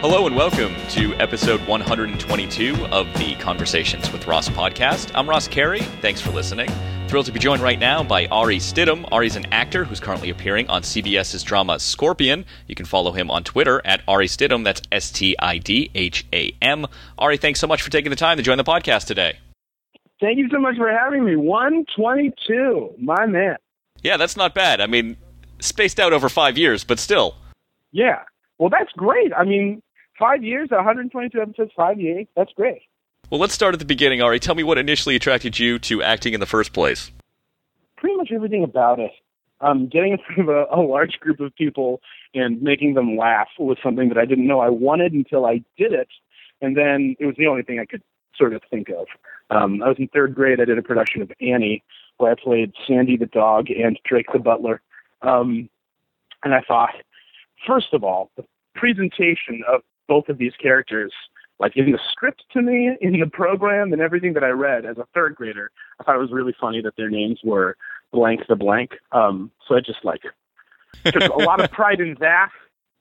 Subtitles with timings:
[0.00, 5.10] Hello and welcome to episode 122 of the Conversations with Ross podcast.
[5.12, 5.80] I'm Ross Carey.
[5.80, 6.70] Thanks for listening.
[7.08, 9.08] Thrilled to be joined right now by Ari Stidham.
[9.10, 12.44] Ari's an actor who's currently appearing on CBS's drama Scorpion.
[12.68, 14.62] You can follow him on Twitter at Ari Stidham.
[14.62, 16.86] That's S T I D H A M.
[17.18, 19.36] Ari, thanks so much for taking the time to join the podcast today.
[20.20, 21.34] Thank you so much for having me.
[21.34, 23.56] 122, my man.
[24.04, 24.80] Yeah, that's not bad.
[24.80, 25.16] I mean,
[25.58, 27.34] spaced out over five years, but still.
[27.90, 28.20] Yeah.
[28.58, 29.32] Well, that's great.
[29.32, 29.82] I mean,
[30.18, 32.26] five years, 122 episodes, five years.
[32.36, 32.82] That's great.
[33.30, 34.40] Well, let's start at the beginning, Ari.
[34.40, 37.10] Tell me what initially attracted you to acting in the first place.
[37.96, 39.12] Pretty much everything about it.
[39.60, 42.00] Um, getting in front of a, a large group of people
[42.34, 45.92] and making them laugh was something that I didn't know I wanted until I did
[45.92, 46.08] it,
[46.62, 48.02] and then it was the only thing I could
[48.36, 49.06] sort of think of.
[49.50, 50.60] Um, I was in third grade.
[50.60, 51.82] I did a production of Annie
[52.18, 54.80] where I played Sandy the dog and Drake the butler.
[55.22, 55.68] Um,
[56.44, 56.94] and I thought,
[57.66, 58.44] first of all, the
[58.74, 61.12] presentation of both of these characters,
[61.60, 64.98] like in the script to me, in the program, and everything that I read as
[64.98, 67.76] a third grader, I thought it was really funny that their names were
[68.12, 68.92] blank the blank.
[69.12, 70.22] Um, so I just like
[71.04, 72.50] took a lot of pride in that.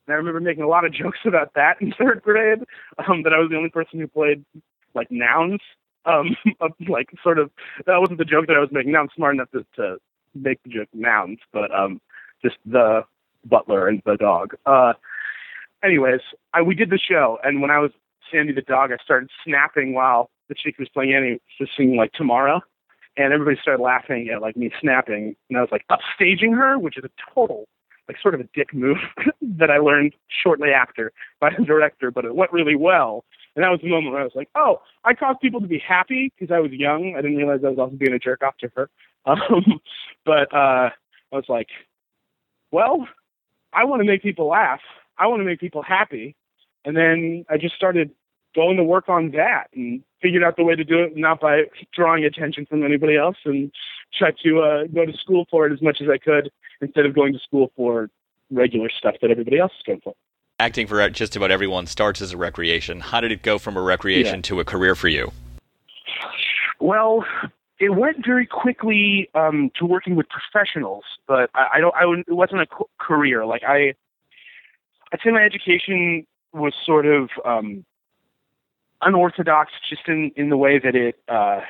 [0.05, 2.59] And I remember making a lot of jokes about that in third grade.
[3.07, 4.43] Um, that I was the only person who played
[4.93, 5.59] like nouns.
[6.05, 6.35] Um,
[6.89, 7.51] like sort of
[7.85, 8.93] that wasn't the joke that I was making.
[8.93, 9.97] Now I'm smart enough to, to
[10.35, 12.01] make the joke nouns, but um,
[12.43, 13.03] just the
[13.45, 14.55] butler and the dog.
[14.65, 14.93] Uh,
[15.83, 16.21] anyways,
[16.53, 17.91] I, we did the show, and when I was
[18.31, 22.13] Sandy the dog, I started snapping while the chick was playing Annie was singing like
[22.13, 22.61] Tomorrow,
[23.15, 26.97] and everybody started laughing at like me snapping, and I was like upstaging her, which
[26.97, 27.67] is a total
[28.07, 28.97] like sort of a dick move
[29.41, 33.25] that I learned shortly after by the director, but it went really well.
[33.55, 35.79] And that was the moment where I was like, oh, I caused people to be
[35.85, 37.15] happy because I was young.
[37.17, 38.89] I didn't realize I was also being a jerk off to her.
[39.27, 39.81] Um,
[40.25, 40.89] but uh,
[41.33, 41.67] I was like,
[42.71, 43.05] well,
[43.73, 44.79] I want to make people laugh.
[45.19, 46.35] I want to make people happy.
[46.85, 48.11] And then I just started
[48.55, 51.63] going to work on that and figured out the way to do it, not by
[51.93, 53.71] drawing attention from anybody else, and
[54.17, 56.49] tried to uh, go to school for it as much as I could
[56.81, 58.09] instead of going to school for
[58.49, 60.13] regular stuff that everybody else is going for.
[60.59, 62.99] Acting for just about everyone starts as a recreation.
[62.99, 64.41] How did it go from a recreation Yeah.
[64.43, 65.31] to a career for you?
[66.79, 67.25] Well,
[67.79, 71.95] it went very quickly um, to working with professionals, but I, I don't.
[71.95, 72.67] I it wasn't a
[72.99, 73.45] career.
[73.45, 73.93] Like I,
[75.13, 77.85] I'd say my education was sort of um,
[79.01, 81.61] unorthodox, just in in the way that it uh,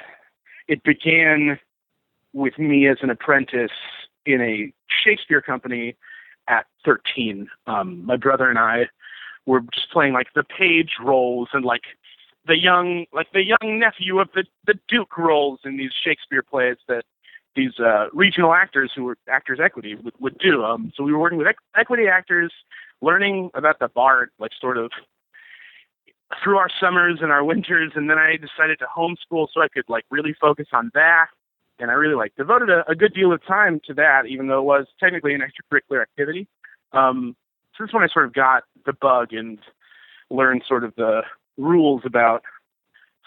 [0.67, 1.59] it began
[2.33, 3.71] with me as an apprentice
[4.25, 4.71] in a
[5.03, 5.95] Shakespeare company
[6.47, 7.47] at 13.
[7.65, 8.87] Um, my brother and I
[9.45, 11.83] were just playing like the page roles and like
[12.47, 16.77] the young like the young nephew of the the duke roles in these shakespeare plays
[16.87, 17.03] that
[17.55, 21.19] these uh regional actors who were actors equity would, would do um so we were
[21.19, 22.51] working with equ- equity actors
[23.01, 24.91] learning about the bard like sort of
[26.43, 29.85] through our summers and our winters and then i decided to homeschool so i could
[29.87, 31.27] like really focus on that
[31.79, 34.59] and i really like devoted a, a good deal of time to that even though
[34.59, 36.47] it was technically an extracurricular activity
[36.93, 37.35] um
[37.77, 39.59] so when i sort of got the bug and
[40.29, 41.21] learned sort of the
[41.57, 42.43] rules about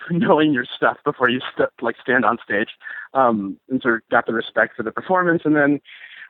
[0.11, 2.71] knowing your stuff before you st- like stand on stage,
[3.15, 5.43] um, and sort of got the respect for the performance.
[5.45, 5.81] And then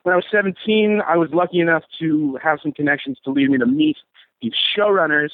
[0.03, 3.57] when I was 17, I was lucky enough to have some connections to lead me
[3.57, 3.97] to meet
[4.41, 5.29] these showrunners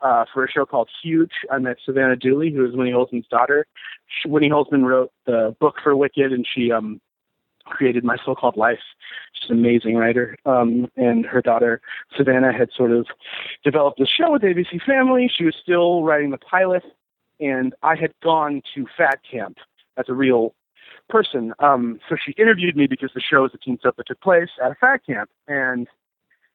[0.00, 1.32] uh, for a show called Huge.
[1.50, 3.66] I met Savannah Dooley, who is Winnie Holzman's daughter.
[4.06, 7.00] Sh- Winnie Holzman wrote the book for Wicked, and she um,
[7.64, 8.80] created My So-Called Life.
[9.32, 10.36] She's an amazing writer.
[10.46, 11.80] Um, and her daughter
[12.16, 13.06] Savannah had sort of
[13.64, 15.30] developed the show with ABC Family.
[15.32, 16.82] She was still writing the pilot,
[17.40, 19.58] and I had gone to Fat Camp
[19.96, 20.54] That's a real
[21.08, 21.52] person.
[21.58, 24.50] Um, so she interviewed me because the show was a teen soap that took place
[24.62, 25.30] at a Fat Camp.
[25.46, 25.88] And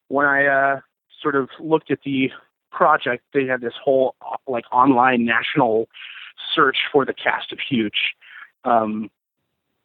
[0.07, 0.79] when I uh,
[1.21, 2.31] sort of looked at the
[2.71, 4.15] project, they had this whole
[4.47, 5.87] like online national
[6.53, 8.15] search for the cast of Huge.
[8.63, 9.09] Um,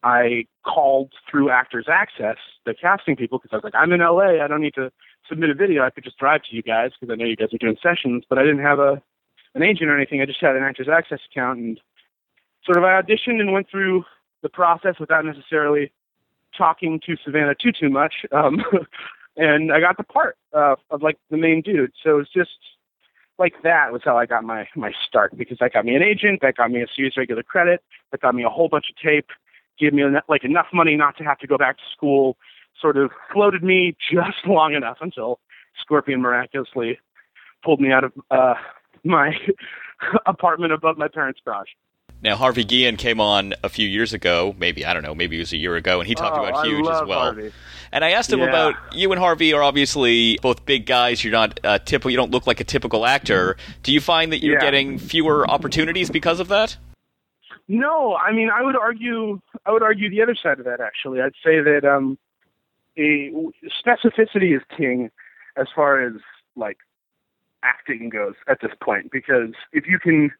[0.01, 4.43] I called through Actors Access, the casting people, because I was like, I'm in LA.
[4.43, 4.91] I don't need to
[5.27, 5.83] submit a video.
[5.83, 8.23] I could just drive to you guys because I know you guys are doing sessions,
[8.29, 9.01] but I didn't have a
[9.55, 10.21] an agent or anything.
[10.21, 11.79] I just had an Actors Access account and
[12.63, 14.05] sort of I auditioned and went through
[14.41, 15.91] the process without necessarily
[16.57, 18.13] talking to Savannah too too much.
[18.31, 18.63] Um,
[19.37, 21.93] and I got the part uh, of like the main dude.
[22.03, 22.51] So it's just
[23.37, 26.41] like that was how I got my my start because that got me an agent,
[26.41, 27.81] that got me a series regular credit,
[28.11, 29.27] that got me a whole bunch of tape,
[29.79, 32.37] gave me like enough money not to have to go back to school,
[32.79, 35.39] sort of floated me just long enough until
[35.81, 36.99] Scorpion miraculously
[37.63, 38.55] pulled me out of uh,
[39.03, 39.33] my
[40.25, 41.69] apartment above my parents' garage.
[42.21, 45.39] Now, Harvey Guillen came on a few years ago, maybe, I don't know, maybe it
[45.39, 47.19] was a year ago, and he talked oh, about Huge as well.
[47.19, 47.53] Harvey.
[47.91, 48.49] And I asked him Yeah.
[48.49, 51.23] about you and Harvey are obviously both big guys.
[51.23, 52.11] You're not uh, typical.
[52.11, 53.57] You don't look like a typical actor.
[53.83, 54.61] Do you find that you're Yeah.
[54.61, 56.77] getting fewer opportunities because of that?
[57.67, 60.81] No, I mean, I would argue, I would argue the other side of that.
[60.81, 62.17] Actually, I'd say that um,
[62.97, 63.31] a,
[63.83, 65.09] specificity is king
[65.55, 66.13] as far as
[66.55, 66.77] like
[67.63, 69.11] acting goes at this point.
[69.11, 70.31] Because if you can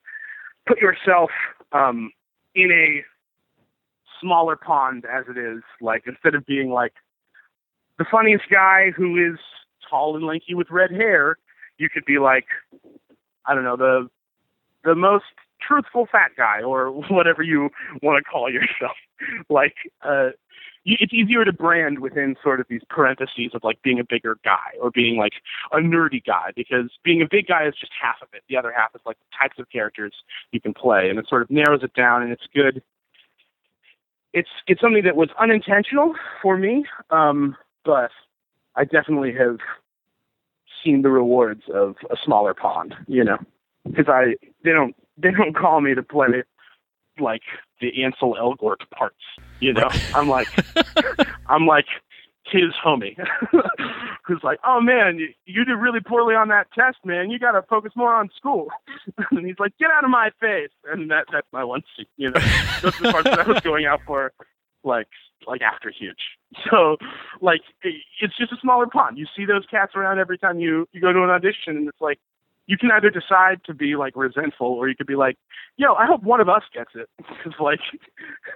[0.68, 1.30] put yourself
[1.72, 2.12] um,
[2.56, 3.04] in a
[4.22, 6.94] smaller pond as it is, like instead of being like
[7.98, 9.40] the funniest guy who is
[9.90, 11.38] tall and lanky with red hair,
[11.78, 12.46] you could be like,
[13.46, 14.10] I don't know, the
[14.84, 15.26] the most
[15.62, 17.70] truthful fat guy or whatever you
[18.02, 18.98] want to call yourself.
[19.50, 20.30] like, uh,
[21.00, 24.72] it's easier to brand within sort of these parentheses of like being a bigger guy
[24.82, 25.34] or being like
[25.72, 28.44] a nerdy guy because being a big guy is just half of it.
[28.50, 30.14] The other half is like the types of characters
[30.52, 32.82] you can play, and it sort of narrows it down, and it's good.
[34.34, 38.12] It's it's something that was unintentional for me, um, but
[38.76, 39.58] I definitely have
[40.84, 42.96] seen the rewards of a smaller pond.
[43.08, 43.38] You know
[43.86, 46.44] because I they don't they don't call me to play
[47.20, 47.42] like
[47.82, 49.16] the Ansel Elgort parts.
[49.60, 50.48] You know, I'm like
[51.48, 51.86] I'm like
[52.46, 53.16] his homie
[54.26, 57.30] who's like, oh man, you, you did really poorly on that test, man.
[57.30, 58.70] You got to focus more on school.
[59.32, 60.72] and he's like, get out of my face.
[60.92, 61.84] And that that's my one.
[62.18, 62.40] You know,
[62.82, 64.32] those are the parts that I was going out for,
[64.84, 65.08] like
[65.48, 66.18] like after huge.
[66.70, 66.98] So
[67.42, 69.18] like it- it's just a smaller pond.
[69.18, 72.02] You see those cats around every time you you go to an audition, and it's
[72.02, 72.20] like
[72.70, 75.38] you can either decide to be like resentful or you could be like,
[75.78, 77.10] yo, I hope one of us gets it.
[77.44, 77.80] Because like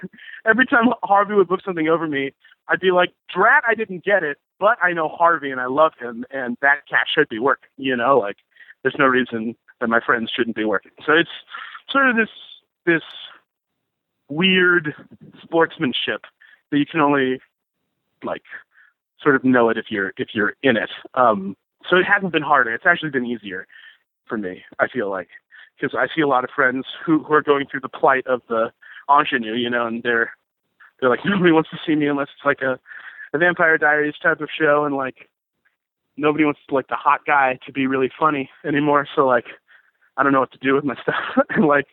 [0.46, 2.32] every time Harvey would book something over me,
[2.68, 5.94] I'd be like, drat, I didn't get it, but I know Harvey and I love
[6.00, 7.70] him and that cat should be working.
[7.78, 8.36] You know, like
[8.84, 10.92] there's no reason that my friends shouldn't be working.
[11.04, 11.32] So it's
[11.90, 12.30] sort of this
[12.86, 13.04] this
[14.30, 14.94] weird
[15.42, 16.26] sportsmanship
[16.70, 17.40] that you can only
[18.24, 18.44] like
[19.20, 20.92] sort of know it if you're if you're in it.
[21.16, 21.58] Um,
[21.90, 22.72] so it hasn't been harder.
[22.76, 23.66] It's actually been easier
[24.28, 24.64] for me.
[24.80, 25.30] I feel like
[25.80, 28.42] because I see a lot of friends who who are going through the plight of
[28.50, 28.72] the
[29.10, 30.32] ingenue, you know, and they're
[31.00, 32.80] they're like nobody wants to see me unless it's like a
[33.34, 35.30] a Vampire Diaries type of show, and like
[36.18, 39.08] nobody wants like the hot guy to be really funny anymore.
[39.16, 39.46] So like
[40.18, 41.88] I don't know what to do with my stuff, and like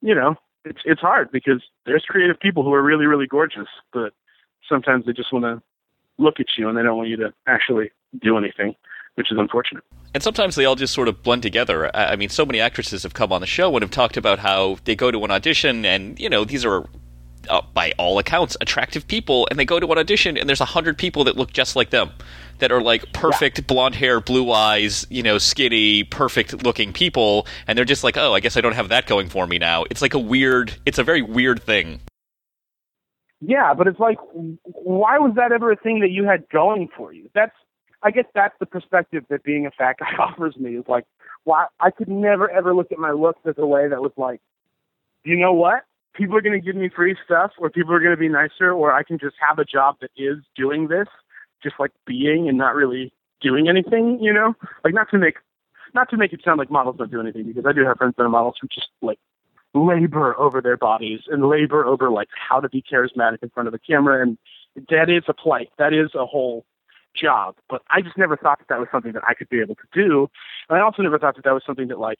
[0.00, 4.12] you know it's it's hard because there's creative people who are really really gorgeous, but
[4.68, 5.62] sometimes they just want to
[6.18, 7.90] look at you and they don't want you to actually
[8.20, 8.74] do anything,
[9.14, 9.84] which is unfortunate.
[10.12, 11.94] And sometimes they all just sort of blend together.
[11.94, 14.78] I mean, so many actresses have come on the show and have talked about how
[14.84, 16.84] they go to an audition, and you know, these are,
[17.48, 20.64] uh, by all accounts, attractive people, and they go to an audition, and there's a
[20.66, 22.10] hundred people that look just like them,
[22.58, 27.76] that are like perfect blonde hair, blue eyes, you know, skinny, perfect looking people, and
[27.76, 29.84] they're just like, oh, I guess I don't have that going for me now.
[29.90, 32.00] It's like a weird, it's a very weird thing.
[33.40, 34.18] Yeah, but it's like,
[34.62, 37.28] why was that ever a thing that you had going for you?
[37.34, 37.54] That's,
[38.04, 40.76] I guess that's the perspective that being a fat guy offers me.
[40.76, 41.06] Is like,
[41.44, 44.40] why I could never ever look at my looks as a way that was like,
[45.24, 45.84] you know what?
[46.14, 48.70] People are going to give me free stuff, or people are going to be nicer,
[48.70, 51.08] or I can just have a job that is doing this,
[51.62, 54.18] just like being and not really doing anything.
[54.20, 54.54] You know,
[54.84, 55.36] like not to make,
[55.94, 58.14] not to make it sound like models don't do anything, because I do have friends
[58.18, 59.18] that are models who just like
[59.74, 63.72] labor over their bodies and labor over like how to be charismatic in front of
[63.72, 64.38] the camera and
[64.88, 66.64] that is a plight that is a whole
[67.14, 69.74] job but i just never thought that that was something that i could be able
[69.74, 70.28] to do.
[70.68, 72.18] And i also never thought that that was something that like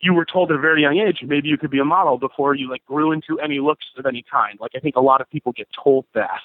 [0.00, 2.54] you were told at a very young age maybe you could be a model before
[2.54, 4.58] you like grew into any looks of any kind.
[4.60, 6.40] Like i think a lot of people get told that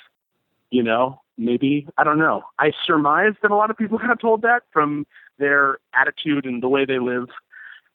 [0.71, 1.21] you know?
[1.37, 1.87] Maybe?
[1.97, 2.43] I don't know.
[2.57, 5.05] I surmise that a lot of people got told that from
[5.37, 7.29] their attitude and the way they live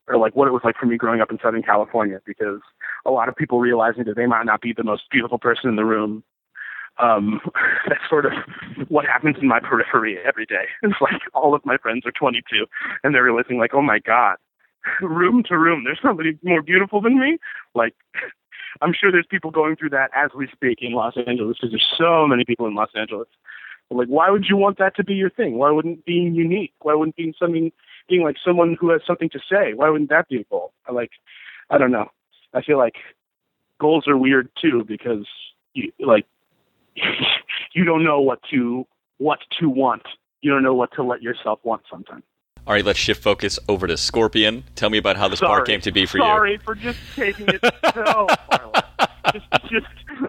[0.06, 2.60] or like what it was like for me growing up in Southern California because
[3.06, 5.76] a lot of people realizing that they might not be the most beautiful person in
[5.76, 6.22] the room.
[6.98, 7.40] Um,
[7.88, 8.32] that's sort of
[8.88, 10.66] what happens in my periphery every day.
[10.82, 12.66] It's like all of my friends are 22
[13.02, 14.36] and they're realizing like, oh my God,
[15.00, 17.38] room to room, there's somebody more beautiful than me.
[17.74, 17.94] Like,
[18.80, 21.94] I'm sure there's people going through that as we speak in Los Angeles because there's
[21.96, 23.28] so many people in Los Angeles.
[23.88, 25.58] But like, why would you want that to be your thing?
[25.58, 26.72] Why wouldn't being unique?
[26.80, 27.70] Why wouldn't being something
[28.08, 29.72] being like someone who has something to say.
[29.74, 30.72] Why wouldn't that be a goal?
[30.86, 31.10] I like,
[31.70, 32.08] I don't know.
[32.52, 32.96] I feel like
[33.80, 35.26] goals are weird too because
[35.72, 36.26] you like
[37.74, 38.86] you don't know what to
[39.18, 40.02] what to want.
[40.42, 42.24] You don't know what to let yourself want sometimes.
[42.66, 44.64] All right, let's shift focus over to Scorpion.
[44.74, 45.50] Tell me about how this Sorry.
[45.50, 46.24] part came to be for you.
[46.24, 47.60] Sorry for just taking it
[47.94, 48.72] so far.
[49.32, 49.86] Just, just,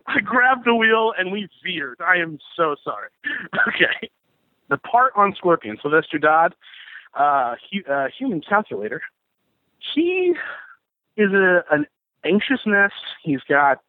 [0.08, 1.98] I grabbed the wheel and we veered.
[2.06, 3.10] I am so sorry.
[3.68, 4.10] Okay.
[4.70, 6.56] The part on Scorpion, Sylvester Dodd,
[7.14, 9.02] uh, hu- uh, human calculator.
[9.94, 10.34] He
[11.18, 11.86] is a an
[12.26, 12.92] anxiousness.
[13.24, 13.82] He's got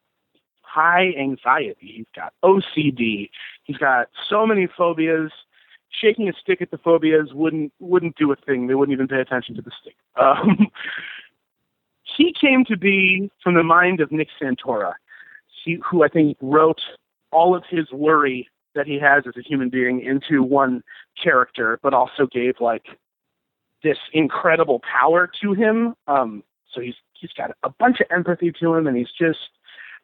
[0.76, 1.76] high anxiety.
[1.80, 3.30] He's got OCD.
[3.64, 5.32] He's got so many phobias.
[5.90, 8.66] Shaking a stick at the phobias wouldn't wouldn't do a thing.
[8.66, 9.96] They wouldn't even pay attention to the stick.
[10.18, 10.68] Um,
[12.16, 14.94] he came to be from the mind of Nick Santora,
[15.64, 16.80] he, who I think wrote
[17.32, 20.82] all of his worry that he has as a human being into one
[21.22, 22.86] character, but also gave like
[23.82, 25.94] this incredible power to him.
[26.06, 26.42] Um,
[26.72, 29.50] so he's he's got a bunch of empathy to him, and he's just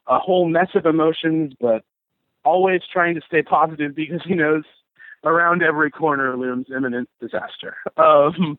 [0.06, 1.84] a whole mess of emotions, but
[2.44, 4.64] always trying to stay positive because he knows
[5.24, 7.76] around every corner looms imminent disaster.
[7.96, 8.58] Um,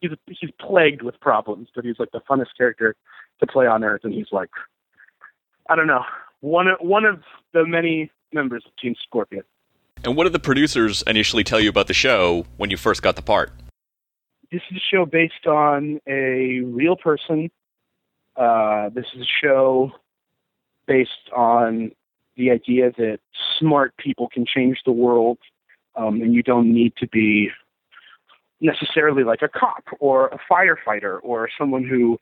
[0.00, 2.94] he's he's plagued with problems, but he's like the funnest character
[3.40, 4.50] to play on Earth, and he's like,
[5.68, 6.04] I don't know,
[6.40, 9.42] one of one of the many members of Team Scorpion.
[10.04, 13.16] And what did the producers initially tell you about the show when you first got
[13.16, 13.50] the part?
[14.52, 17.50] This is a show based on a real person.
[18.36, 19.92] Uh, this is a show
[20.86, 21.92] based on
[22.36, 23.18] the idea that
[23.58, 25.38] smart people can change the world,
[25.96, 27.50] um, and you don't need to be
[28.60, 32.18] necessarily like a cop or a firefighter or someone who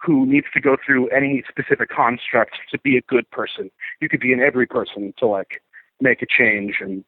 [0.00, 3.68] who needs to go through any specific construct to be a good person.
[4.00, 5.60] You could be an every person to like
[6.00, 7.04] make a change and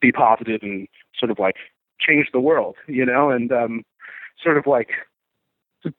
[0.00, 1.56] be positive and sort of like
[2.00, 3.84] change the world, you know, and um,
[4.42, 4.90] sort of like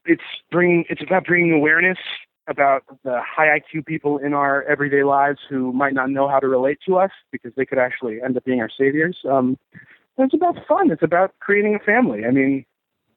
[0.05, 1.99] it's bringing it's about bringing awareness
[2.47, 6.47] about the high IQ people in our everyday lives who might not know how to
[6.47, 9.17] relate to us because they could actually end up being our saviors.
[9.29, 9.57] Um,
[10.17, 10.91] it's about fun.
[10.91, 12.25] It's about creating a family.
[12.25, 12.65] I mean,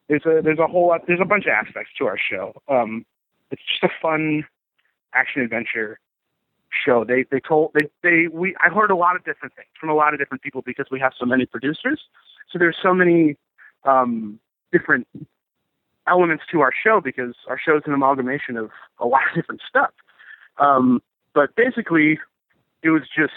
[0.08, 2.54] there's a there's a whole lot there's a bunch of aspects to our show.
[2.68, 3.04] Um,
[3.50, 4.44] it's just a fun
[5.14, 5.98] action adventure
[6.84, 7.04] show.
[7.04, 9.94] They they told they they we I heard a lot of different things from a
[9.94, 12.00] lot of different people because we have so many producers.
[12.50, 13.36] So there's so many
[13.84, 14.40] um,
[14.72, 15.06] different
[16.08, 19.60] elements to our show because our show is an amalgamation of a lot of different
[19.68, 19.90] stuff.
[20.58, 21.02] Um,
[21.34, 22.18] but basically,
[22.82, 23.32] it was just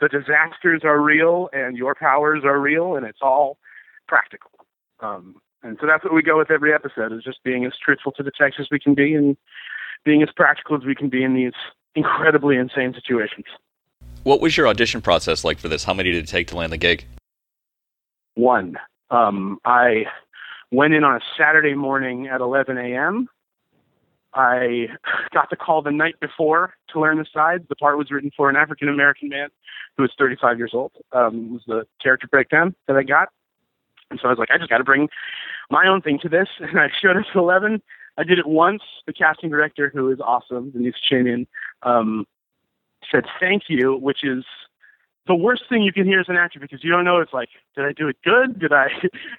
[0.00, 3.58] the disasters are real and your powers are real and it's all
[4.08, 4.50] practical.
[5.00, 8.12] Um, and so that's what we go with every episode is just being as truthful
[8.12, 9.36] to the text as we can be and
[10.04, 11.52] being as practical as we can be in these
[11.94, 13.46] incredibly insane situations.
[14.22, 15.84] What was your audition process like for this?
[15.84, 17.04] How many did it take to land the gig?
[18.34, 18.78] One.
[19.10, 20.04] Um, I
[20.70, 23.28] went in on a Saturday morning at 11 a.m.
[24.32, 24.86] I
[25.34, 27.64] got the call the night before to learn the sides.
[27.68, 29.48] The part was written for an African American man
[29.96, 30.92] who was 35 years old.
[31.12, 33.30] Um, was the character breakdown that I got,
[34.10, 35.08] and so I was like, I just got to bring
[35.70, 36.48] my own thing to this.
[36.60, 37.82] And I showed up at 11.
[38.18, 38.82] I did it once.
[39.06, 41.46] The casting director, who is awesome, Denise Chamian,
[41.82, 42.26] um,
[43.10, 44.44] said thank you, which is
[45.26, 47.18] the worst thing you can hear as an actor because you don't know.
[47.18, 48.58] It's like did i do it good?
[48.58, 48.88] Did i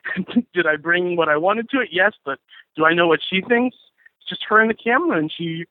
[0.54, 1.90] did i bring what i wanted to it?
[1.92, 2.40] Yes but
[2.76, 3.76] do i know what she thinks?
[4.20, 5.66] It's just her and the camera and she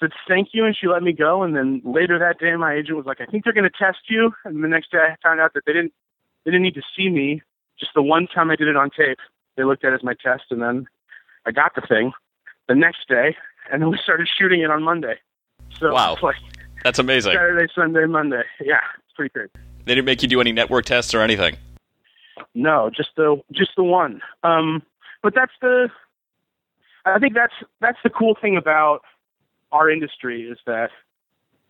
[0.00, 1.42] said thank you and she let me go.
[1.42, 3.98] And then later that day my agent was like i think they're going to test
[4.08, 4.32] you.
[4.44, 5.92] And the next day i found out that they didn't
[6.44, 7.42] they didn't need to see me.
[7.78, 9.18] Just the one time i did it on tape
[9.56, 10.86] they looked at it as my test and then
[11.46, 12.12] i got the thing
[12.68, 13.36] the next day
[13.70, 15.18] and then we started shooting it on monday.
[15.80, 16.16] So wow.
[16.22, 16.36] like
[16.84, 17.32] that's amazing.
[17.32, 18.42] Saturday sunday monday.
[18.60, 18.80] Yeah
[19.84, 21.56] They didn't make you do any network tests or anything.
[22.54, 24.20] No, just the just the one.
[24.42, 24.82] Um,
[25.22, 25.88] but that's the.
[27.04, 29.00] I think that's that's the cool thing about
[29.72, 30.90] our industry is that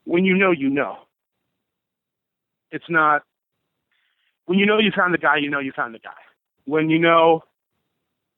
[0.04, 0.98] when you know, you know.
[2.74, 3.22] It's not
[4.46, 6.10] when you know you found the guy, you know you found the guy.
[6.64, 7.42] When you know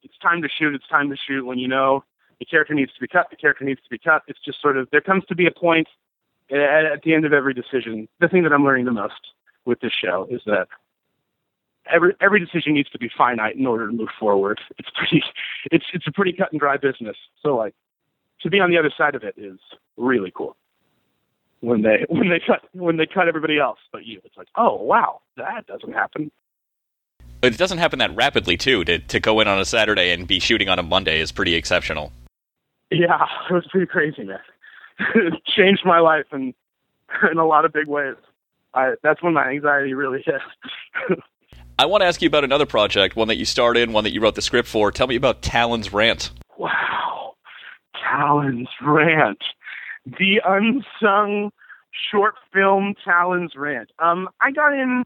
[0.02, 1.44] it's time to shoot, it's time to shoot.
[1.46, 2.04] When you know
[2.38, 4.23] the character needs to be cut, the character needs to be cut.
[4.28, 5.88] It's just sort of there comes to be a point
[6.54, 9.14] at, at the end of every decision, the thing that I'm learning the most
[9.64, 10.68] with this show is that
[11.92, 14.61] every every decision needs to be finite in order to move forward.
[14.78, 15.23] It's pretty
[15.70, 17.16] it's it's a pretty cut and dry business.
[17.42, 17.75] So like
[18.42, 19.58] to be on the other side of it is
[19.96, 20.56] really cool.
[21.61, 24.75] When they when they cut when they cut everybody else but you, it's like, oh
[24.82, 26.30] wow, that doesn't happen.
[27.42, 28.84] It doesn't happen that rapidly too.
[28.84, 31.54] To to go in on a Saturday and be shooting on a Monday is pretty
[31.54, 32.12] exceptional.
[32.90, 34.38] Yeah, it was pretty crazy, man.
[35.47, 36.55] changed my life in
[37.31, 38.17] in a lot of big ways.
[38.75, 40.41] I that's when my anxiety really hit.
[41.79, 44.21] I want to ask you about another project, one that you started, one that you
[44.21, 44.93] wrote the script for.
[44.93, 46.31] Tell me about Talon's Rant.
[46.57, 47.35] Wow,
[48.01, 49.43] Talon's Rant,
[50.07, 51.51] the unsung
[52.11, 53.91] short film Talon's Rant.
[53.99, 55.05] Um, I got in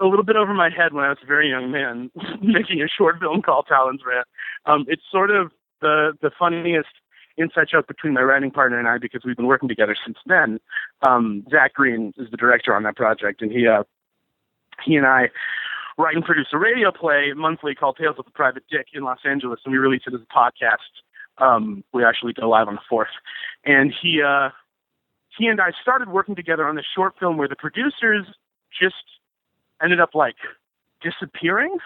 [0.00, 2.10] a little bit over my head when I was a very young man
[2.42, 4.26] making a short film called Talon's Rant.
[4.66, 6.88] Um, it's sort of the the funniest
[7.36, 10.60] inside joke between my writing partner and I because we've been working together since then.
[11.06, 13.84] Um, Zach Green is the director on that project, and he uh,
[14.84, 15.30] he and I
[15.98, 19.18] write and produce a radio play monthly called Tales of the Private Dick in Los
[19.24, 20.76] Angeles, and we release it as a podcast.
[21.38, 23.08] Um, we actually go live on the fourth,
[23.64, 24.50] and he uh,
[25.36, 28.26] he and I started working together on this short film where the producers
[28.80, 28.94] just
[29.82, 30.36] ended up like
[31.02, 31.76] disappearing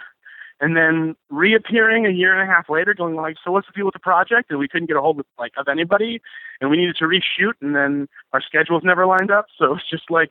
[0.60, 3.84] and then reappearing a year and a half later going like so what's the deal
[3.84, 6.20] with the project and we couldn't get a hold of like of anybody
[6.60, 10.10] and we needed to reshoot and then our schedules never lined up so it's just
[10.10, 10.30] like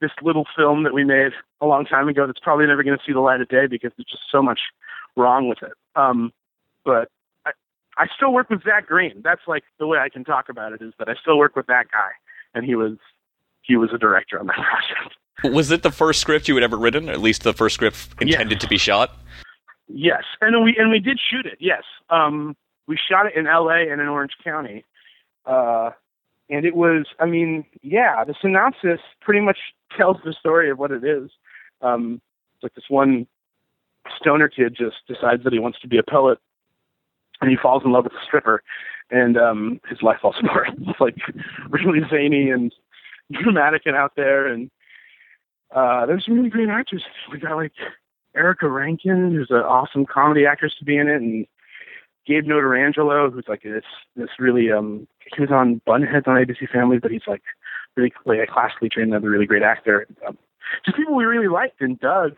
[0.00, 3.04] this little film that we made a long time ago that's probably never going to
[3.04, 4.60] see the light of day because there's just so much
[5.16, 6.32] wrong with it um
[6.84, 7.10] but
[7.44, 7.50] I,
[7.98, 9.20] I still work with Zach Green.
[9.22, 11.66] That's like the way I can talk about it is that I still work with
[11.66, 12.10] that guy,
[12.54, 12.96] and he was
[13.62, 14.56] he was a director on that
[15.42, 15.54] project.
[15.54, 18.08] Was it the first script you had ever written, or at least the first script
[18.20, 19.10] intended to be shot?
[19.88, 21.58] Yes, and we and we did shoot it.
[21.60, 22.56] Yes, um,
[22.88, 23.90] we shot it in L.A.
[23.90, 24.84] and in Orange County,
[25.44, 25.90] uh,
[26.50, 27.06] and it was.
[27.20, 29.58] I mean, yeah, the synopsis pretty much
[29.96, 31.30] tells the story of what it is.
[31.82, 32.20] Um,
[32.54, 33.26] it's like this one
[34.20, 36.38] stoner kid just decides that he wants to be a poet,
[37.40, 38.62] and he falls in love with a stripper,
[39.10, 40.70] and um, his life falls apart.
[40.80, 41.16] It's like
[41.70, 42.74] really zany and
[43.32, 44.68] dramatic and out there, and
[45.72, 47.04] uh, there's some really great actors.
[47.30, 47.72] We got like
[48.36, 51.46] Erica Rankin, who's an awesome comedy actress to be in it, and
[52.26, 53.84] Gabe Notarangelo, who's like this
[54.16, 57.42] this really um he was on Bunheads on ABC Family, but he's like
[57.96, 60.06] really like, classically trained, another really great actor.
[60.26, 60.36] Um,
[60.84, 62.36] just people we really liked and dug.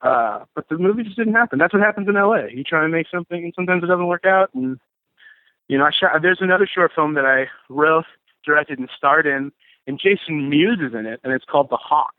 [0.00, 1.60] Uh, but the movie just didn't happen.
[1.60, 2.46] That's what happens in LA.
[2.52, 4.50] You try and make something, and sometimes it doesn't work out.
[4.52, 4.78] And
[5.68, 6.20] you know, I shot.
[6.20, 8.04] There's another short film that I wrote,
[8.44, 9.52] directed, and starred in,
[9.86, 12.14] and Jason Mewes is in it, and it's called The Hawk,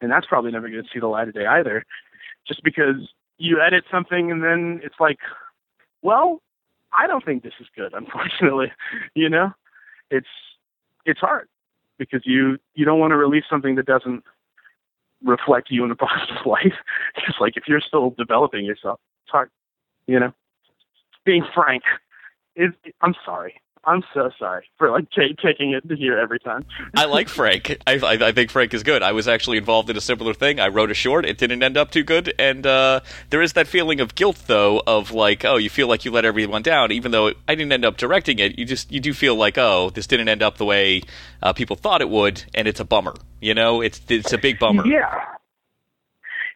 [0.00, 1.84] and that's probably never going to see the light of day either,
[2.48, 5.18] just because you edit something and then it's like,
[6.02, 6.40] well,
[6.92, 7.92] I don't think this is good.
[7.94, 8.72] Unfortunately,
[9.14, 9.52] you know,
[10.10, 10.26] it's
[11.04, 11.48] it's hard
[11.98, 14.24] because you you don't want to release something that doesn't
[15.22, 16.72] reflect you in a positive light.
[17.26, 19.50] Just like if you're still developing yourself, it's hard.
[20.06, 20.32] You know,
[21.24, 21.82] being frank.
[22.56, 23.60] Is, I'm sorry.
[23.84, 26.64] I'm so sorry for like t- taking it to here every time.
[26.96, 27.78] I like Frank.
[27.86, 29.02] I, I, I, think Frank is good.
[29.02, 30.60] I was actually involved in a similar thing.
[30.60, 31.24] I wrote a short.
[31.24, 34.82] It didn't end up too good, and uh, there is that feeling of guilt, though,
[34.86, 37.84] of like, oh, you feel like you let everyone down, even though I didn't end
[37.84, 38.58] up directing it.
[38.58, 41.02] You just you do feel like, oh, this didn't end up the way
[41.42, 43.14] uh, people thought it would, and it's a bummer.
[43.40, 44.86] You know, it's it's a big bummer.
[44.86, 45.24] Yeah,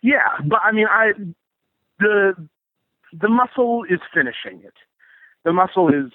[0.02, 1.12] yeah, but I mean, I
[1.98, 2.48] the
[3.12, 4.74] the muscle is finishing it.
[5.44, 6.12] The muscle is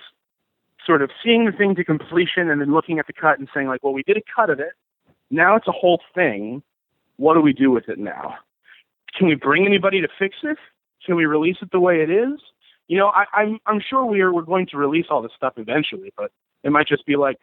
[0.88, 3.68] sort of seeing the thing to completion and then looking at the cut and saying
[3.68, 4.72] like, well, we did a cut of it.
[5.30, 6.64] Now it's a whole thing.
[7.18, 8.36] What do we do with it now?
[9.16, 10.58] Can we bring anybody to fix it?
[11.06, 12.40] Can we release it the way it is?
[12.88, 16.14] You know, I, I'm I'm sure we're we're going to release all this stuff eventually,
[16.16, 16.32] but
[16.64, 17.38] it might just be like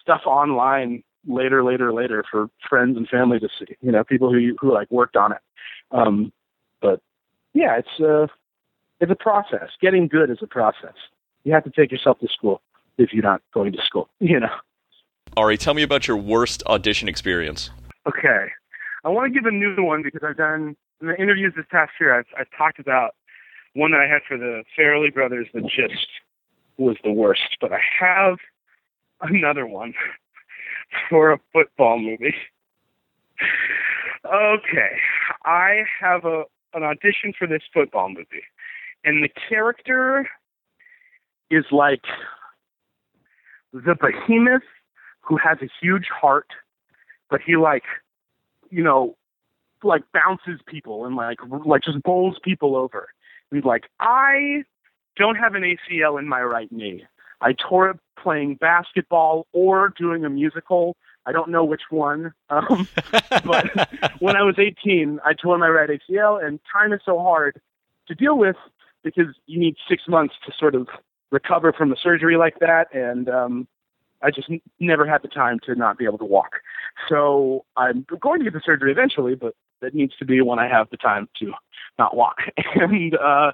[0.00, 3.76] stuff online later, later, later for friends and family to see.
[3.80, 5.38] You know, people who who like worked on it.
[5.90, 6.32] Um,
[6.82, 7.00] but
[7.54, 8.26] yeah, it's uh,
[9.00, 9.70] it's a process.
[9.80, 10.94] Getting good is a process.
[11.44, 12.60] You have to take yourself to school
[12.98, 14.08] if you're not going to school.
[14.20, 14.54] You know.
[15.36, 17.70] Ari, tell me about your worst audition experience.
[18.06, 18.48] Okay,
[19.04, 21.92] I want to give a new one because I've done in the interviews this past
[22.00, 22.18] year.
[22.18, 23.14] I've, I've talked about
[23.74, 26.06] one that I had for the Farrelly Brothers that just
[26.78, 28.38] was the worst, but I have
[29.20, 29.94] another one
[31.08, 32.34] for a football movie.
[34.24, 34.96] Okay,
[35.44, 38.44] I have a an audition for this football movie,
[39.04, 40.28] and the character
[41.50, 42.04] is like
[43.72, 44.62] the behemoth
[45.20, 46.48] who has a huge heart,
[47.28, 47.84] but he like,
[48.70, 49.16] you know,
[49.82, 53.08] like bounces people and like like just bowls people over.
[53.50, 54.64] He's like, I
[55.16, 57.04] don't have an ACL in my right knee.
[57.40, 60.96] I tore it playing basketball or doing a musical.
[61.26, 62.32] I don't know which one.
[62.50, 62.88] Um,
[63.44, 67.60] but when I was 18, I tore my right ACL, and time is so hard
[68.08, 68.56] to deal with
[69.04, 70.88] because you need six months to sort of
[71.30, 72.94] recover from the surgery like that.
[72.94, 73.68] And um,
[74.22, 76.56] I just n- never had the time to not be able to walk.
[77.08, 80.68] So I'm going to get the surgery eventually, but that needs to be when I
[80.68, 81.52] have the time to
[81.98, 82.38] not walk.
[82.74, 83.52] and uh,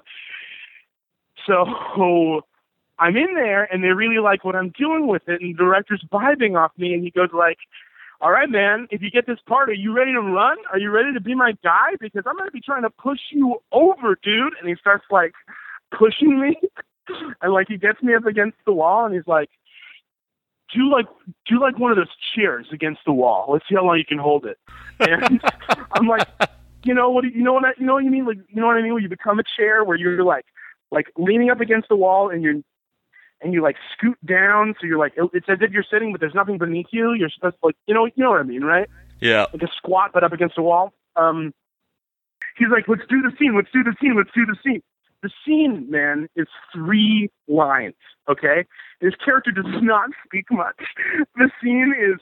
[1.45, 2.41] so
[2.99, 6.03] I'm in there and they really like what I'm doing with it and the director's
[6.11, 7.59] vibing off me and he goes like,
[8.21, 10.57] All right, man, if you get this part, are you ready to run?
[10.71, 11.91] Are you ready to be my guy?
[11.99, 15.33] Because I'm gonna be trying to push you over, dude and he starts like
[15.97, 16.57] pushing me
[17.41, 19.49] and like he gets me up against the wall and he's like
[20.73, 21.05] do like
[21.47, 23.49] do like one of those chairs against the wall.
[23.51, 24.57] Let's see how long you can hold it.
[24.99, 25.41] And
[25.91, 26.27] I'm like,
[26.83, 28.25] you know what you know what I, you know what you mean?
[28.25, 28.93] Like you know what I mean?
[28.93, 30.45] Where you become a chair where you're like
[30.91, 32.55] like leaning up against the wall and you're
[33.41, 36.35] and you like scoot down, so you're like it's as if you're sitting, but there's
[36.35, 37.13] nothing beneath you.
[37.13, 38.89] You're supposed to like you know you know what I mean, right?
[39.19, 39.45] Yeah.
[39.53, 40.93] Like a squat, but up against the wall.
[41.15, 41.53] Um,
[42.57, 44.81] he's like, let's do the scene, let's do the scene, let's do the scene.
[45.27, 47.95] The scene, man, is three lines.
[48.29, 48.65] Okay,
[49.01, 50.79] his character does not speak much.
[51.35, 52.19] The scene is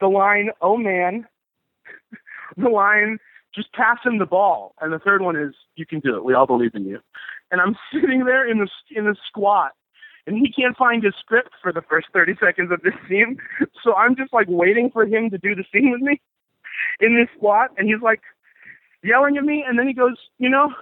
[0.00, 1.26] the line, "Oh man,"
[2.56, 3.18] the line,
[3.54, 6.24] "Just pass him the ball," and the third one is, "You can do it.
[6.24, 7.00] We all believe in you."
[7.50, 9.72] And I'm sitting there in the in the squat,
[10.26, 13.38] and he can't find his script for the first 30 seconds of this scene.
[13.82, 16.20] So I'm just like waiting for him to do the scene with me
[17.00, 18.20] in this squat, and he's like
[19.02, 20.72] yelling at me, and then he goes, "You know."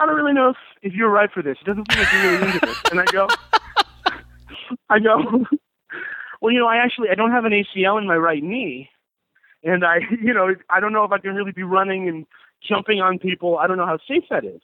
[0.00, 1.58] I don't really know if, if you're right for this.
[1.60, 2.82] It doesn't seem like you're really into this.
[2.90, 3.28] And I go,
[4.90, 5.44] I go,
[6.40, 8.90] well, you know, I actually I don't have an ACL in my right knee,
[9.64, 12.26] and I, you know, I don't know if I can really be running and
[12.66, 13.58] jumping on people.
[13.58, 14.60] I don't know how safe that is.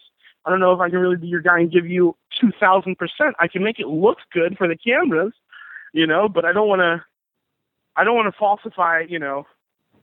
[0.47, 2.97] I don't know if I can really be your guy and give you two thousand
[2.97, 3.35] percent.
[3.40, 5.33] I can make it look good for the cameras,
[5.92, 7.05] you know, but I don't want to.
[7.97, 9.47] I don't want to falsify, you know,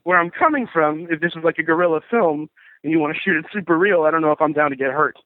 [0.04, 1.08] where I'm coming from.
[1.10, 2.50] If this is like a guerrilla film
[2.84, 4.76] and you want to shoot it super real, I don't know if I'm down to
[4.76, 5.18] get hurt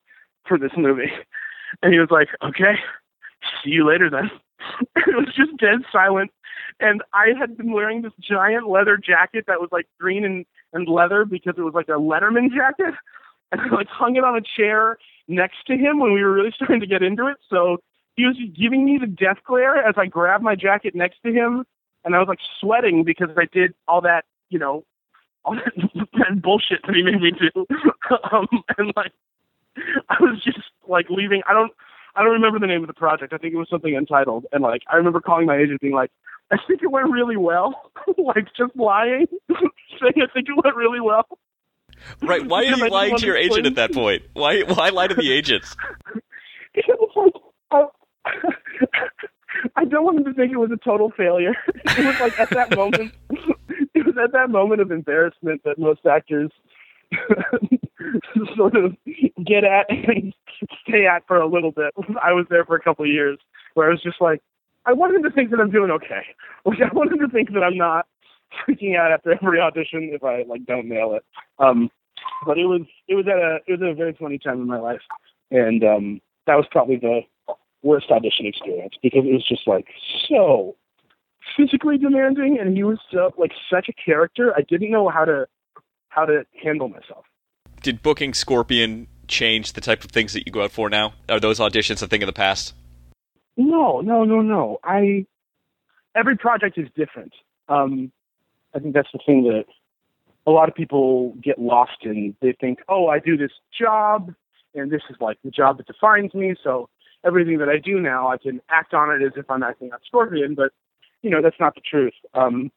[0.48, 1.12] for this movie.
[1.82, 2.76] And he was like, okay,
[3.62, 4.32] see you later then.
[4.96, 6.32] it was just dead silent.
[6.80, 10.88] And I had been wearing this giant leather jacket that was like green and, and
[10.88, 12.94] leather because it was like a Letterman jacket.
[13.52, 16.52] And I like hung it on a chair next to him when we were really
[16.56, 17.38] starting to get into it.
[17.48, 17.78] So
[18.15, 21.63] he was giving me the death glare as I grabbed my jacket next to him.
[22.04, 24.84] And I was like sweating because I did all that, you know,
[25.45, 25.73] all that,
[26.13, 27.65] that bullshit that he made me do.
[28.31, 29.12] um, and like,
[30.10, 31.41] I was just like leaving.
[31.47, 31.71] I don't,
[32.15, 33.34] I don't remember the name of the project.
[33.34, 34.45] I think it was something untitled.
[34.51, 36.12] And like, I remember calling my agent being like,
[36.51, 37.91] I think it went really well.
[38.17, 41.27] like just lying, saying I think it went really well.
[42.21, 42.45] Right.
[42.45, 44.23] Why are you lying to your agent at that point?
[44.34, 45.75] Why, why lie to the agents?
[46.73, 47.34] it was like,
[47.71, 47.86] I,
[49.75, 51.53] I don't want them to think it was a total failure.
[51.67, 53.13] It was like at that moment,
[54.15, 56.51] was at that moment of embarrassment that most actors
[58.56, 58.95] sort of
[59.45, 60.34] get at and
[60.88, 61.93] stay at for a little bit.
[62.21, 63.38] I was there for a couple of years
[63.73, 64.41] where I was just like,
[64.86, 66.23] I want him to think that I'm doing okay.
[66.65, 68.08] Like I want him to think that I'm not
[68.67, 71.23] freaking out after every audition if I like don't nail it.
[71.60, 71.91] Um,
[72.45, 74.67] but it was it was at a it was at a very funny time in
[74.67, 75.01] my life,
[75.51, 77.21] and um, that was probably the
[77.84, 79.88] worst audition experience because it was just like
[80.28, 80.75] so
[81.58, 84.53] physically demanding, and he was so like such a character.
[84.55, 85.47] I didn't know how to
[86.10, 87.25] how to handle myself.
[87.81, 91.13] Did booking Scorpion change the type of things that you go out for now?
[91.29, 92.73] Are those auditions a thing of the past?
[93.58, 94.79] No, no, no, no.
[94.84, 95.25] I
[96.15, 97.34] every project is different.
[97.67, 98.12] Um,
[98.73, 99.65] I think that's the thing that
[100.47, 102.36] a lot of people get lost in.
[102.41, 104.34] They think, oh, I do this job,
[104.73, 106.55] and this is like the job that defines me.
[106.63, 106.89] So
[107.25, 109.99] everything that I do now, I can act on it as if I'm acting on
[110.05, 110.55] Scorpion.
[110.55, 110.71] But
[111.21, 112.13] you know, that's not the truth.
[112.34, 112.71] Um,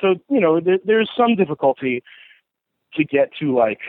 [0.00, 2.02] so you know, there, there's some difficulty
[2.94, 3.80] to get to like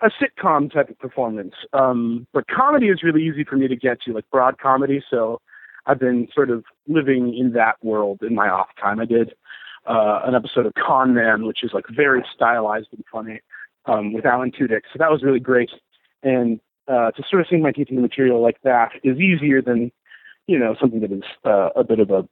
[0.00, 1.54] a sitcom type of performance.
[1.72, 5.02] Um, but comedy is really easy for me to get to, like broad comedy.
[5.10, 5.40] So
[5.86, 9.00] I've been sort of living in that world in my off time.
[9.00, 9.34] I did
[9.86, 13.40] uh, an episode of Con Man, which is like very stylized and funny
[13.86, 14.82] um, with Alan Tudyk.
[14.92, 15.70] So that was really great.
[16.22, 19.92] And uh, to sort of sink my teeth into material like that is easier than,
[20.46, 22.26] you know, something that is uh, a bit of a,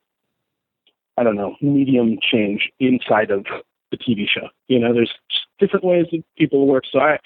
[1.16, 3.44] I don't know, medium change inside of
[3.90, 4.48] the TV show.
[4.68, 5.12] You know, there's
[5.58, 6.84] different ways that people work.
[6.90, 7.18] So I,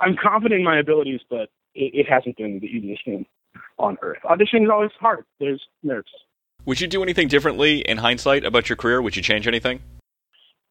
[0.00, 3.26] I'm confident in my abilities, but it, it hasn't been the easiest thing
[3.78, 4.18] on earth.
[4.24, 5.24] Auditioning is always hard.
[5.38, 6.10] There's nerves.
[6.66, 9.00] Would you do anything differently in hindsight about your career?
[9.00, 9.80] Would you change anything?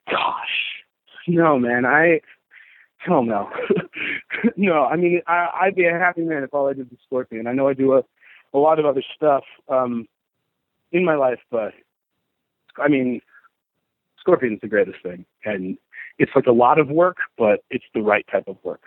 [0.10, 0.84] Gosh,
[1.28, 1.86] no, man.
[1.86, 2.22] I
[2.98, 3.50] hell no,
[4.56, 4.86] no.
[4.86, 7.48] I mean, I, I'd be a happy man if all I did was Scorpion.
[7.48, 8.04] I know I do a,
[8.54, 10.08] a lot of other stuff um,
[10.92, 11.74] in my life, but
[12.82, 13.22] I mean,
[14.20, 15.78] Scorpion's the greatest thing, and
[16.18, 18.82] it's like a lot of work, but it's the right type of work.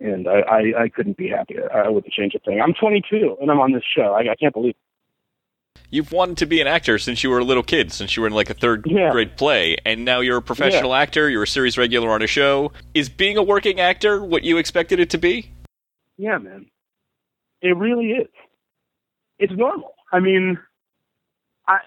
[0.00, 1.72] And I, I, I couldn't be happier.
[1.72, 2.60] I wouldn't change a thing.
[2.60, 4.12] I'm 22 and I'm on this show.
[4.12, 4.74] I, I can't believe.
[4.74, 5.80] It.
[5.90, 8.26] You've wanted to be an actor since you were a little kid, since you were
[8.26, 9.12] in like a third Yeah.
[9.12, 11.30] grade play, and now you're a professional actor.
[11.30, 12.72] You're a series regular on a show.
[12.92, 15.52] Is being a working actor what you expected it to be?
[16.18, 16.66] Yeah, man.
[17.62, 18.28] It really is.
[19.38, 19.94] It's normal.
[20.12, 20.58] I mean,
[21.66, 21.78] I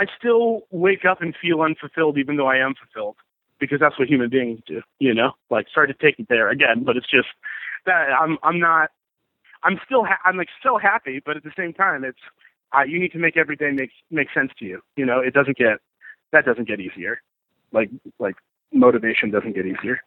[0.00, 3.16] I still wake up and feel unfulfilled even though I am fulfilled
[3.58, 5.32] because that's what human beings do, you know?
[5.50, 7.28] Like sorry to take it there again, but it's just
[7.84, 8.92] that I'm I'm not
[9.62, 12.18] I'm still ha- I'm like still happy, but at the same time it's
[12.74, 14.80] uh, you need to make every day make make sense to you.
[14.96, 15.80] You know, it doesn't get
[16.32, 17.20] that doesn't get easier.
[17.70, 18.36] Like like
[18.72, 20.00] motivation doesn't get easier.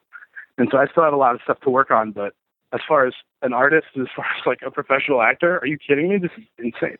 [0.58, 2.34] And so I still have a lot of stuff to work on, but
[2.72, 6.10] as far as an artist, as far as like a professional actor, are you kidding
[6.10, 6.18] me?
[6.18, 6.98] This is insane.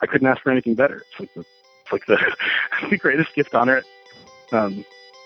[0.00, 1.02] I couldn't ask for anything better.
[1.10, 1.44] It's like the,
[1.92, 2.18] it's like the,
[2.90, 3.86] the greatest gift on earth.
[4.52, 4.84] Um,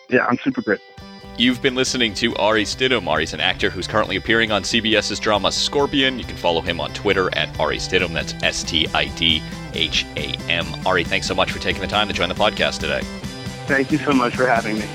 [0.08, 0.86] yeah, I'm super grateful.
[1.36, 3.08] You've been listening to Ari Stidham.
[3.08, 6.16] Ari's an actor who's currently appearing on CBS's drama Scorpion.
[6.18, 8.12] You can follow him on Twitter at Ari Stidham.
[8.12, 10.66] That's S T I D H A M.
[10.86, 13.00] Ari, thanks so much for taking the time to join the podcast today.
[13.66, 14.86] Thank you so much for having me.